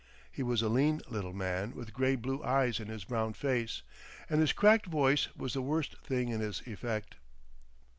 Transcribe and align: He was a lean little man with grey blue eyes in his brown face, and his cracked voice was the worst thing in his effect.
He 0.31 0.41
was 0.41 0.63
a 0.63 0.67
lean 0.67 1.01
little 1.09 1.31
man 1.31 1.75
with 1.75 1.93
grey 1.93 2.15
blue 2.15 2.43
eyes 2.43 2.79
in 2.79 2.87
his 2.87 3.03
brown 3.03 3.33
face, 3.33 3.83
and 4.31 4.41
his 4.41 4.51
cracked 4.51 4.87
voice 4.87 5.27
was 5.35 5.53
the 5.53 5.61
worst 5.61 5.95
thing 6.01 6.29
in 6.29 6.39
his 6.41 6.61
effect. 6.65 7.17